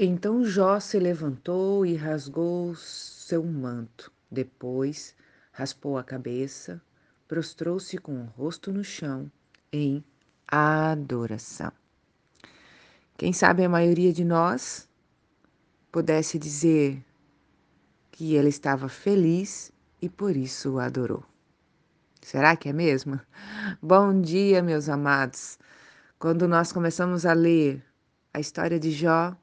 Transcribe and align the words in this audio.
Então 0.00 0.44
Jó 0.44 0.78
se 0.78 0.96
levantou 0.96 1.84
e 1.84 1.96
rasgou 1.96 2.72
seu 2.76 3.42
manto. 3.42 4.12
Depois 4.30 5.12
raspou 5.50 5.98
a 5.98 6.04
cabeça, 6.04 6.80
prostrou-se 7.26 7.98
com 7.98 8.22
o 8.22 8.26
rosto 8.26 8.72
no 8.72 8.84
chão 8.84 9.28
em 9.72 10.04
adoração. 10.46 11.72
Quem 13.16 13.32
sabe 13.32 13.64
a 13.64 13.68
maioria 13.68 14.12
de 14.12 14.24
nós 14.24 14.88
pudesse 15.90 16.38
dizer 16.38 17.04
que 18.12 18.36
ele 18.36 18.50
estava 18.50 18.88
feliz 18.88 19.72
e 20.00 20.08
por 20.08 20.36
isso 20.36 20.74
o 20.74 20.78
adorou. 20.78 21.24
Será 22.22 22.54
que 22.54 22.68
é 22.68 22.72
mesmo? 22.72 23.20
Bom 23.82 24.20
dia, 24.20 24.62
meus 24.62 24.88
amados. 24.88 25.58
Quando 26.20 26.46
nós 26.46 26.72
começamos 26.72 27.26
a 27.26 27.32
ler 27.32 27.84
a 28.32 28.38
história 28.38 28.78
de 28.78 28.92
Jó, 28.92 29.36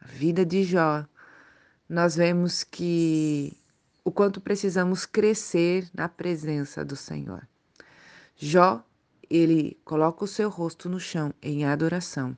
a 0.00 0.06
vida 0.06 0.44
de 0.44 0.62
Jó, 0.64 1.04
nós 1.88 2.14
vemos 2.14 2.62
que 2.62 3.56
o 4.04 4.12
quanto 4.12 4.40
precisamos 4.40 5.04
crescer 5.04 5.88
na 5.92 6.08
presença 6.08 6.84
do 6.84 6.94
Senhor. 6.94 7.46
Jó, 8.36 8.84
ele 9.28 9.76
coloca 9.84 10.24
o 10.24 10.28
seu 10.28 10.48
rosto 10.48 10.88
no 10.88 11.00
chão 11.00 11.34
em 11.42 11.64
adoração, 11.64 12.36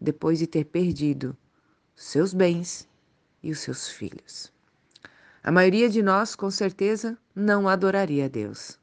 depois 0.00 0.38
de 0.38 0.46
ter 0.46 0.64
perdido 0.64 1.36
seus 1.96 2.32
bens 2.34 2.88
e 3.42 3.50
os 3.50 3.60
seus 3.60 3.88
filhos. 3.88 4.52
A 5.42 5.50
maioria 5.50 5.88
de 5.88 6.02
nós, 6.02 6.36
com 6.36 6.50
certeza, 6.50 7.16
não 7.34 7.68
adoraria 7.68 8.26
a 8.26 8.28
Deus. 8.28 8.78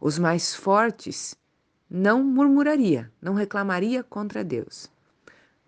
Os 0.00 0.18
mais 0.18 0.54
fortes 0.54 1.36
não 1.88 2.22
murmuraria, 2.22 3.10
não 3.22 3.34
reclamaria 3.34 4.02
contra 4.02 4.44
Deus 4.44 4.90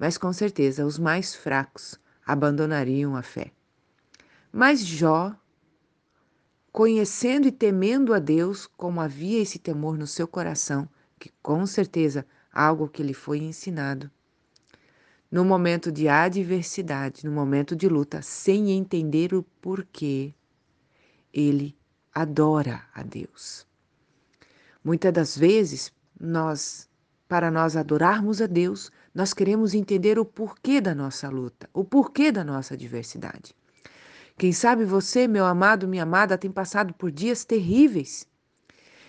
mas 0.00 0.16
com 0.16 0.32
certeza 0.32 0.86
os 0.86 0.98
mais 0.98 1.34
fracos 1.34 2.00
abandonariam 2.27 3.14
a 3.14 3.22
fé. 3.22 3.52
Mas 4.50 4.80
Jó, 4.80 5.36
conhecendo 6.72 7.47
e 7.47 7.52
temendo 7.52 8.14
a 8.14 8.19
Deus, 8.19 8.66
como 8.66 8.98
havia 8.98 9.42
esse 9.42 9.58
temor 9.58 9.98
no 9.98 10.06
seu 10.06 10.27
coração, 10.27 10.88
que 11.19 11.30
com 11.42 11.66
certeza 11.66 12.27
algo 12.50 12.88
que 12.88 13.02
lhe 13.02 13.12
foi 13.12 13.41
ensinado, 13.41 14.10
no 15.30 15.44
momento 15.44 15.92
de 15.92 16.08
adversidade, 16.08 17.27
no 17.27 17.30
momento 17.30 17.77
de 17.77 17.86
luta, 17.86 18.22
sem 18.22 18.70
entender 18.70 19.34
o 19.34 19.42
porquê, 19.60 20.34
ele 21.30 21.77
adora 22.12 22.84
a 22.94 23.03
Deus. 23.03 23.66
Muitas 24.82 25.12
das 25.12 25.36
vezes, 25.36 25.92
nós, 26.19 26.88
para 27.28 27.50
nós 27.50 27.77
adorarmos 27.77 28.41
a 28.41 28.47
Deus, 28.47 28.91
nós 29.14 29.34
queremos 29.34 29.75
entender 29.75 30.19
o 30.19 30.25
porquê 30.25 30.80
da 30.80 30.94
nossa 30.94 31.28
luta, 31.28 31.69
o 31.75 31.84
porquê 31.84 32.30
da 32.30 32.44
nossa 32.44 32.75
adversidade. 32.75 33.55
Quem 34.39 34.53
sabe 34.53 34.84
você, 34.84 35.28
meu 35.28 35.44
amado, 35.44 35.86
minha 35.86 36.05
amada, 36.05 36.39
tem 36.39 36.50
passado 36.50 36.94
por 36.94 37.11
dias 37.11 37.44
terríveis. 37.44 38.27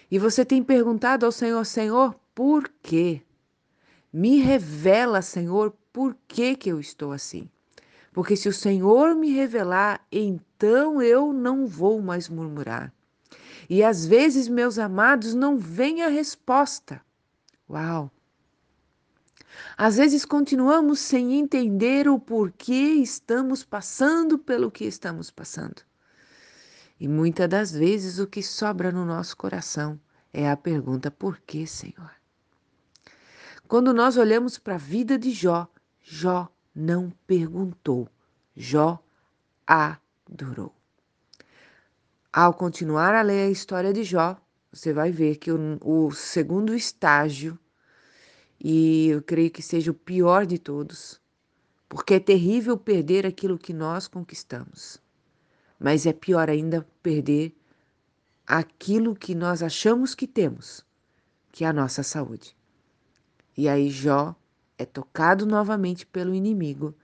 E 0.10 0.20
você 0.20 0.44
tem 0.44 0.62
perguntado 0.62 1.26
ao 1.26 1.32
Senhor, 1.32 1.66
Senhor, 1.66 2.16
por 2.36 2.70
quê? 2.82 3.22
Me 4.12 4.40
revela, 4.40 5.22
Senhor, 5.22 5.74
por 5.94 6.18
que, 6.28 6.56
que 6.56 6.70
eu 6.70 6.80
estou 6.80 7.14
assim. 7.14 7.50
Porque 8.12 8.36
se 8.36 8.50
o 8.50 8.54
Senhor 8.54 9.16
me 9.16 9.32
revelar, 9.32 10.06
então 10.12 11.02
eu 11.02 11.32
não 11.32 11.66
vou 11.66 12.02
mais 12.02 12.28
murmurar. 12.28 12.94
E 13.70 13.82
às 13.82 14.06
vezes, 14.06 14.50
meus 14.50 14.78
amados, 14.78 15.34
não 15.34 15.58
vem 15.58 16.02
a 16.02 16.10
resposta. 16.10 17.02
Uau! 17.70 18.12
Às 19.78 19.98
vezes 19.98 20.26
continuamos 20.26 21.00
sem 21.00 21.34
entender 21.34 22.08
o 22.08 22.20
porquê 22.20 22.94
estamos 22.96 23.64
passando 23.64 24.38
pelo 24.38 24.72
que 24.72 24.86
estamos 24.86 25.32
passando. 25.32 25.82
E 27.00 27.08
muitas 27.08 27.50
das 27.50 27.72
vezes 27.72 28.20
o 28.20 28.28
que 28.28 28.44
sobra 28.44 28.92
no 28.92 29.06
nosso 29.06 29.36
coração 29.36 30.00
é 30.32 30.50
a 30.50 30.56
pergunta: 30.56 31.10
por 31.10 31.40
que, 31.40 31.66
Senhor? 31.66 32.12
Quando 33.68 33.94
nós 33.94 34.18
olhamos 34.18 34.58
para 34.58 34.76
a 34.76 34.78
vida 34.78 35.18
de 35.18 35.32
Jó, 35.32 35.68
Jó 36.02 36.50
não 36.76 37.12
perguntou, 37.26 38.08
Jó 38.56 39.02
adorou. 39.66 40.76
Ao 42.32 42.54
continuar 42.54 43.16
a 43.16 43.22
ler 43.22 43.48
a 43.48 43.50
história 43.50 43.92
de 43.92 44.04
Jó, 44.04 44.38
você 44.72 44.94
vai 44.94 45.12
ver 45.12 45.38
que 45.38 45.52
o, 45.52 45.78
o 45.82 46.12
segundo 46.12 46.74
estágio 46.74 47.58
e 48.64 49.08
eu 49.08 49.24
creio 49.24 49.50
que 49.50 49.62
seja 49.62 49.90
o 49.90 49.96
pior 49.96 50.46
de 50.46 50.60
todos, 50.60 51.20
porque 51.90 52.14
é 52.14 52.20
terrível 52.20 52.78
perder 52.78 53.26
aquilo 53.26 53.58
que 53.58 53.74
nós 53.74 54.08
conquistamos, 54.08 55.02
mas 55.80 56.06
é 56.06 56.14
pior 56.14 56.48
ainda 56.48 56.88
perder 57.02 57.56
aquilo 58.46 59.16
que 59.16 59.34
nós 59.34 59.64
achamos 59.64 60.14
que 60.14 60.28
temos, 60.28 60.86
que 61.52 61.66
é 61.66 61.68
a 61.68 61.74
nossa 61.74 62.04
saúde. 62.04 62.56
E 63.58 63.68
aí 63.68 63.90
Jó 63.90 64.36
é 64.78 64.86
tocado 64.86 65.44
novamente 65.46 66.06
pelo 66.06 66.36
inimigo 66.36 66.96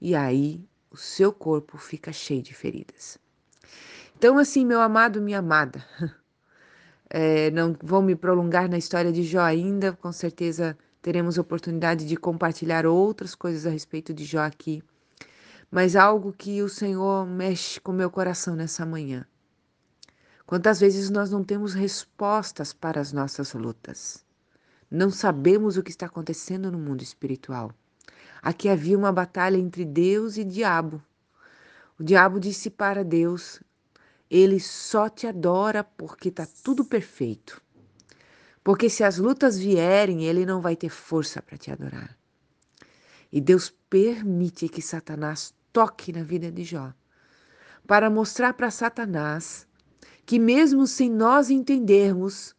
e 0.00 0.14
aí 0.14 0.66
o 0.90 0.96
seu 0.96 1.30
corpo 1.30 1.76
fica 1.76 2.10
cheio 2.10 2.42
de 2.42 2.54
feridas. 2.54 3.18
Então, 4.16 4.38
assim, 4.38 4.64
meu 4.64 4.80
amado, 4.80 5.20
minha 5.20 5.40
amada, 5.40 5.84
é, 7.10 7.50
não 7.52 7.76
vou 7.82 8.00
me 8.00 8.16
prolongar 8.16 8.66
na 8.68 8.78
história 8.78 9.12
de 9.12 9.22
Jó 9.22 9.42
ainda, 9.42 9.92
com 9.92 10.10
certeza 10.10 10.76
teremos 11.02 11.36
oportunidade 11.36 12.06
de 12.06 12.16
compartilhar 12.16 12.86
outras 12.86 13.34
coisas 13.34 13.66
a 13.66 13.70
respeito 13.70 14.14
de 14.14 14.24
Jó 14.24 14.40
aqui. 14.40 14.82
Mas 15.68 15.96
algo 15.96 16.32
que 16.32 16.62
o 16.62 16.68
Senhor 16.68 17.26
mexe 17.26 17.80
com 17.80 17.92
meu 17.92 18.10
coração 18.10 18.54
nessa 18.54 18.86
manhã. 18.86 19.26
Quantas 20.46 20.78
vezes 20.78 21.10
nós 21.10 21.30
não 21.30 21.42
temos 21.42 21.74
respostas 21.74 22.72
para 22.72 23.00
as 23.00 23.12
nossas 23.12 23.52
lutas? 23.52 24.24
Não 24.88 25.10
sabemos 25.10 25.76
o 25.76 25.82
que 25.82 25.90
está 25.90 26.06
acontecendo 26.06 26.70
no 26.70 26.78
mundo 26.78 27.02
espiritual. 27.02 27.72
Aqui 28.42 28.68
havia 28.68 28.98
uma 28.98 29.10
batalha 29.10 29.56
entre 29.56 29.84
Deus 29.84 30.36
e 30.36 30.44
diabo. 30.44 31.02
O 31.98 32.04
diabo 32.04 32.38
disse 32.38 32.68
para 32.68 33.02
Deus: 33.02 33.60
Ele 34.30 34.60
só 34.60 35.08
te 35.08 35.26
adora 35.26 35.82
porque 35.82 36.28
está 36.28 36.46
tudo 36.62 36.84
perfeito. 36.84 37.62
Porque 38.64 38.88
se 38.88 39.02
as 39.02 39.18
lutas 39.18 39.58
vierem, 39.58 40.24
ele 40.24 40.46
não 40.46 40.60
vai 40.60 40.76
ter 40.76 40.88
força 40.88 41.42
para 41.42 41.58
te 41.58 41.70
adorar. 41.70 42.16
E 43.32 43.40
Deus 43.40 43.74
permite 43.90 44.68
que 44.68 44.82
Satanás 44.82 45.54
toque 45.72 46.12
na 46.12 46.22
vida 46.22 46.52
de 46.52 46.62
Jó, 46.62 46.92
para 47.86 48.10
mostrar 48.10 48.52
para 48.54 48.70
Satanás 48.70 49.66
que, 50.24 50.38
mesmo 50.38 50.86
sem 50.86 51.10
nós 51.10 51.50
entendermos, 51.50 52.54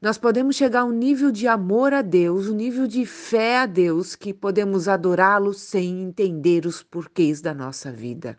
nós 0.00 0.18
podemos 0.18 0.56
chegar 0.56 0.80
a 0.80 0.84
um 0.84 0.90
nível 0.90 1.30
de 1.30 1.46
amor 1.46 1.94
a 1.94 2.02
Deus, 2.02 2.48
um 2.48 2.56
nível 2.56 2.88
de 2.88 3.06
fé 3.06 3.58
a 3.58 3.66
Deus, 3.66 4.16
que 4.16 4.34
podemos 4.34 4.88
adorá-lo 4.88 5.54
sem 5.54 6.02
entender 6.02 6.66
os 6.66 6.82
porquês 6.82 7.40
da 7.40 7.54
nossa 7.54 7.92
vida. 7.92 8.36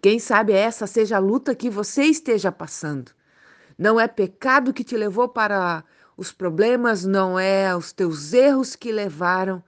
Quem 0.00 0.20
sabe 0.20 0.52
essa 0.52 0.86
seja 0.86 1.16
a 1.16 1.20
luta 1.20 1.56
que 1.56 1.68
você 1.68 2.04
esteja 2.04 2.52
passando. 2.52 3.15
Não 3.78 4.00
é 4.00 4.08
pecado 4.08 4.72
que 4.72 4.82
te 4.82 4.96
levou 4.96 5.28
para 5.28 5.84
os 6.16 6.32
problemas, 6.32 7.04
não 7.04 7.38
é 7.38 7.76
os 7.76 7.92
teus 7.92 8.32
erros 8.32 8.74
que 8.74 8.90
levaram 8.90 9.62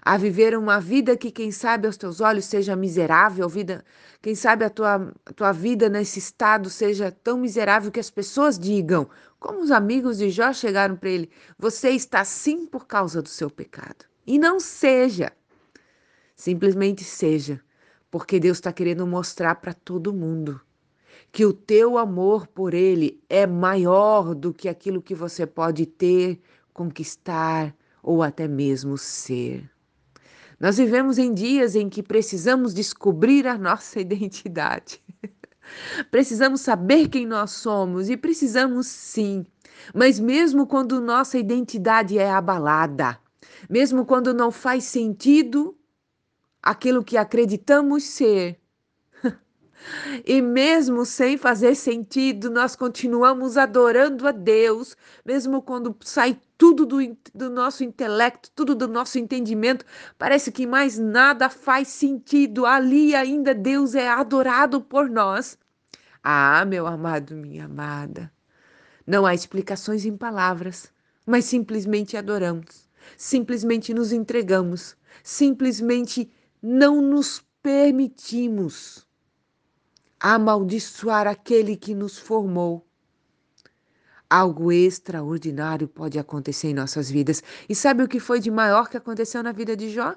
a 0.00 0.16
viver 0.16 0.56
uma 0.56 0.80
vida 0.80 1.16
que, 1.16 1.30
quem 1.30 1.50
sabe, 1.50 1.86
aos 1.86 1.96
teus 1.96 2.20
olhos 2.20 2.44
seja 2.44 2.76
miserável, 2.76 3.48
vida, 3.48 3.84
quem 4.22 4.34
sabe 4.34 4.64
a 4.64 4.70
tua, 4.70 5.12
a 5.26 5.32
tua 5.32 5.52
vida 5.52 5.88
nesse 5.88 6.18
estado 6.18 6.70
seja 6.70 7.10
tão 7.10 7.36
miserável 7.38 7.90
que 7.90 8.00
as 8.00 8.10
pessoas 8.10 8.58
digam, 8.58 9.08
como 9.40 9.60
os 9.60 9.70
amigos 9.70 10.18
de 10.18 10.30
Jó 10.30 10.52
chegaram 10.52 10.96
para 10.96 11.10
ele: 11.10 11.30
Você 11.58 11.90
está 11.90 12.20
assim 12.20 12.64
por 12.64 12.86
causa 12.86 13.20
do 13.20 13.28
seu 13.28 13.50
pecado. 13.50 14.04
E 14.26 14.38
não 14.38 14.60
seja, 14.60 15.32
simplesmente 16.34 17.02
seja, 17.02 17.60
porque 18.10 18.38
Deus 18.38 18.58
está 18.58 18.72
querendo 18.72 19.06
mostrar 19.06 19.56
para 19.56 19.74
todo 19.74 20.12
mundo 20.12 20.60
que 21.30 21.44
o 21.44 21.52
teu 21.52 21.98
amor 21.98 22.46
por 22.46 22.74
Ele 22.74 23.22
é 23.28 23.46
maior 23.46 24.34
do 24.34 24.52
que 24.52 24.68
aquilo 24.68 25.02
que 25.02 25.14
você 25.14 25.46
pode 25.46 25.86
ter, 25.86 26.40
conquistar 26.72 27.74
ou 28.02 28.22
até 28.22 28.48
mesmo 28.48 28.96
ser. 28.96 29.68
Nós 30.58 30.76
vivemos 30.76 31.18
em 31.18 31.32
dias 31.32 31.76
em 31.76 31.88
que 31.88 32.02
precisamos 32.02 32.74
descobrir 32.74 33.46
a 33.46 33.56
nossa 33.56 34.00
identidade. 34.00 35.00
precisamos 36.10 36.60
saber 36.60 37.08
quem 37.08 37.26
nós 37.26 37.52
somos 37.52 38.08
e 38.08 38.16
precisamos 38.16 38.86
sim. 38.86 39.46
Mas 39.94 40.18
mesmo 40.18 40.66
quando 40.66 41.00
nossa 41.00 41.38
identidade 41.38 42.18
é 42.18 42.30
abalada, 42.30 43.18
mesmo 43.70 44.04
quando 44.04 44.34
não 44.34 44.50
faz 44.50 44.84
sentido 44.84 45.76
aquilo 46.62 47.04
que 47.04 47.16
acreditamos 47.16 48.04
ser, 48.04 48.57
E 50.24 50.42
mesmo 50.42 51.04
sem 51.04 51.36
fazer 51.36 51.74
sentido, 51.74 52.50
nós 52.50 52.74
continuamos 52.76 53.56
adorando 53.56 54.26
a 54.26 54.32
Deus, 54.32 54.96
mesmo 55.24 55.62
quando 55.62 55.96
sai 56.00 56.38
tudo 56.56 56.84
do, 56.84 56.98
do, 57.34 57.48
nosso 57.48 57.84
intelecto, 57.84 58.50
tudo 58.54 58.74
do 58.74 58.88
nosso 58.88 59.18
entendimento, 59.18 59.84
parece 60.18 60.50
que 60.50 60.66
mais 60.66 60.98
nada 60.98 61.48
faz 61.48 61.88
sentido. 61.88 62.66
Ali 62.66 63.14
ainda 63.14 63.54
Deus 63.54 63.94
é 63.94 64.08
adorado 64.08 64.80
por 64.80 65.08
nós. 65.08 65.56
Ah, 66.22 66.64
meu 66.64 66.86
amado, 66.86 67.34
minha 67.36 67.64
amada, 67.66 68.30
não 69.06 69.24
há 69.24 69.34
explicações 69.34 70.04
em 70.04 70.16
palavras, 70.16 70.92
mas 71.24 71.44
simplesmente 71.44 72.16
adoramos, 72.16 72.88
simplesmente 73.16 73.94
nos 73.94 74.12
entregamos, 74.12 74.96
simplesmente 75.22 76.30
não 76.60 77.00
nos 77.00 77.42
permitimos 77.62 79.07
amaldiçoar 80.20 81.26
aquele 81.26 81.76
que 81.76 81.94
nos 81.94 82.18
formou. 82.18 82.84
Algo 84.28 84.70
extraordinário 84.70 85.88
pode 85.88 86.18
acontecer 86.18 86.68
em 86.68 86.74
nossas 86.74 87.10
vidas. 87.10 87.42
E 87.68 87.74
sabe 87.74 88.02
o 88.02 88.08
que 88.08 88.20
foi 88.20 88.40
de 88.40 88.50
maior 88.50 88.88
que 88.88 88.96
aconteceu 88.96 89.42
na 89.42 89.52
vida 89.52 89.76
de 89.76 89.90
Jó? 89.90 90.14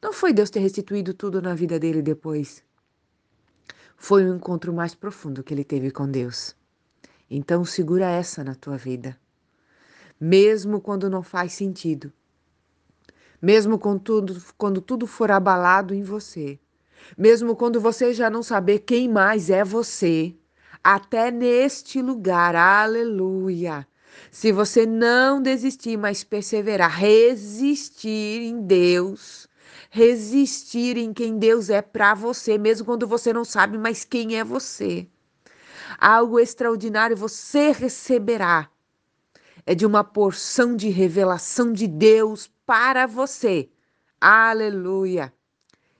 Não 0.00 0.12
foi 0.12 0.32
Deus 0.32 0.48
ter 0.48 0.60
restituído 0.60 1.12
tudo 1.12 1.42
na 1.42 1.54
vida 1.54 1.78
dele 1.78 2.00
depois. 2.00 2.62
Foi 3.96 4.24
o 4.24 4.32
um 4.32 4.36
encontro 4.36 4.72
mais 4.72 4.94
profundo 4.94 5.42
que 5.42 5.52
ele 5.52 5.64
teve 5.64 5.90
com 5.90 6.08
Deus. 6.08 6.56
Então 7.28 7.64
segura 7.64 8.08
essa 8.08 8.42
na 8.44 8.54
tua 8.54 8.78
vida. 8.78 9.18
Mesmo 10.18 10.80
quando 10.80 11.10
não 11.10 11.22
faz 11.22 11.52
sentido. 11.52 12.12
Mesmo 13.42 13.78
quando 13.78 14.00
tudo, 14.00 14.42
quando 14.56 14.80
tudo 14.80 15.06
for 15.06 15.30
abalado 15.30 15.92
em 15.92 16.02
você 16.02 16.58
mesmo 17.16 17.56
quando 17.56 17.80
você 17.80 18.12
já 18.12 18.28
não 18.30 18.42
saber 18.42 18.80
quem 18.80 19.08
mais 19.08 19.50
é 19.50 19.64
você, 19.64 20.34
até 20.82 21.30
neste 21.30 22.00
lugar, 22.00 22.54
aleluia. 22.54 23.86
Se 24.30 24.52
você 24.52 24.86
não 24.86 25.40
desistir, 25.40 25.96
mas 25.96 26.24
perseverar, 26.24 26.90
resistir 26.90 28.42
em 28.42 28.62
Deus, 28.62 29.48
resistir 29.90 30.96
em 30.96 31.12
quem 31.12 31.38
Deus 31.38 31.70
é 31.70 31.80
para 31.80 32.14
você, 32.14 32.58
mesmo 32.58 32.84
quando 32.84 33.06
você 33.06 33.32
não 33.32 33.44
sabe 33.44 33.78
mais 33.78 34.04
quem 34.04 34.36
é 34.36 34.44
você. 34.44 35.06
Algo 35.98 36.38
extraordinário 36.38 37.16
você 37.16 37.72
receberá. 37.72 38.68
É 39.66 39.74
de 39.74 39.84
uma 39.84 40.04
porção 40.04 40.76
de 40.76 40.88
revelação 40.88 41.72
de 41.72 41.86
Deus 41.86 42.50
para 42.64 43.06
você. 43.06 43.68
Aleluia. 44.20 45.32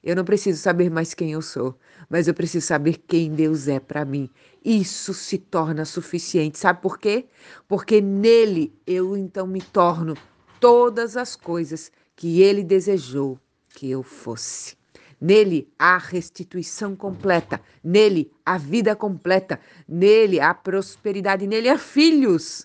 Eu 0.02 0.14
não 0.14 0.24
preciso 0.24 0.60
saber 0.60 0.90
mais 0.90 1.12
quem 1.12 1.32
eu 1.32 1.42
sou, 1.42 1.78
mas 2.08 2.28
eu 2.28 2.34
preciso 2.34 2.66
saber 2.66 2.98
quem 3.06 3.32
Deus 3.32 3.66
é 3.66 3.80
para 3.80 4.04
mim. 4.04 4.30
Isso 4.64 5.12
se 5.12 5.38
torna 5.38 5.84
suficiente. 5.84 6.58
Sabe 6.58 6.80
por 6.80 6.98
quê? 6.98 7.26
Porque 7.66 8.00
nele 8.00 8.72
eu 8.86 9.16
então 9.16 9.46
me 9.46 9.60
torno 9.60 10.16
todas 10.60 11.16
as 11.16 11.34
coisas 11.34 11.90
que 12.14 12.42
ele 12.42 12.62
desejou 12.62 13.38
que 13.70 13.90
eu 13.90 14.02
fosse. 14.02 14.76
Nele 15.20 15.68
a 15.76 15.98
restituição 15.98 16.94
completa, 16.94 17.60
nele 17.82 18.30
a 18.46 18.56
vida 18.56 18.94
completa, 18.94 19.58
nele 19.88 20.38
a 20.38 20.54
prosperidade, 20.54 21.44
nele 21.46 21.68
há 21.68 21.76
filhos. 21.76 22.64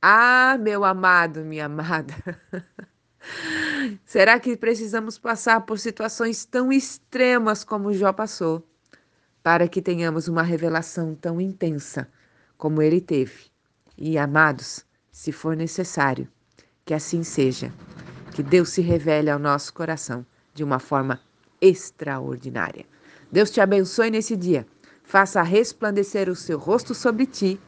Ah, 0.00 0.58
meu 0.60 0.84
amado, 0.84 1.40
minha 1.40 1.64
amada. 1.64 2.14
Será 4.04 4.38
que 4.40 4.56
precisamos 4.56 5.18
passar 5.18 5.60
por 5.62 5.78
situações 5.78 6.44
tão 6.44 6.72
extremas 6.72 7.64
como 7.64 7.92
Jó 7.92 8.12
passou 8.12 8.66
para 9.42 9.68
que 9.68 9.80
tenhamos 9.80 10.28
uma 10.28 10.42
revelação 10.42 11.14
tão 11.14 11.40
intensa 11.40 12.08
como 12.56 12.82
ele 12.82 13.00
teve? 13.00 13.46
E 13.96 14.18
amados, 14.18 14.84
se 15.10 15.32
for 15.32 15.56
necessário, 15.56 16.28
que 16.84 16.94
assim 16.94 17.22
seja, 17.22 17.72
que 18.34 18.42
Deus 18.42 18.70
se 18.70 18.80
revele 18.80 19.30
ao 19.30 19.38
nosso 19.38 19.72
coração 19.72 20.24
de 20.54 20.62
uma 20.62 20.78
forma 20.78 21.20
extraordinária. 21.60 22.86
Deus 23.30 23.50
te 23.50 23.60
abençoe 23.60 24.10
nesse 24.10 24.36
dia, 24.36 24.66
faça 25.02 25.42
resplandecer 25.42 26.28
o 26.28 26.36
seu 26.36 26.58
rosto 26.58 26.94
sobre 26.94 27.26
ti 27.26 27.60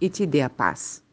e 0.00 0.08
te 0.08 0.26
dê 0.26 0.40
a 0.40 0.50
paz. 0.50 1.05